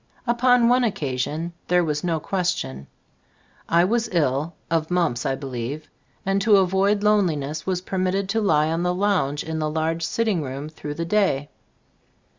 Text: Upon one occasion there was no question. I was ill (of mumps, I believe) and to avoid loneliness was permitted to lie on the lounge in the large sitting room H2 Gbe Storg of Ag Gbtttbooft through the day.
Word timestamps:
Upon 0.25 0.67
one 0.67 0.83
occasion 0.83 1.53
there 1.67 1.83
was 1.83 2.03
no 2.03 2.19
question. 2.19 2.87
I 3.69 3.83
was 3.83 4.09
ill 4.11 4.55
(of 4.71 4.89
mumps, 4.89 5.27
I 5.27 5.35
believe) 5.35 5.91
and 6.25 6.41
to 6.41 6.57
avoid 6.57 7.03
loneliness 7.03 7.67
was 7.67 7.81
permitted 7.81 8.27
to 8.29 8.41
lie 8.41 8.71
on 8.71 8.81
the 8.81 8.95
lounge 8.95 9.43
in 9.43 9.59
the 9.59 9.69
large 9.69 10.01
sitting 10.01 10.41
room 10.41 10.71
H2 10.71 10.71
Gbe 10.71 10.71
Storg 10.71 10.71
of 10.71 10.71
Ag 10.71 10.71
Gbtttbooft 10.71 10.71
through 10.81 10.93
the 10.95 11.05
day. 11.05 11.49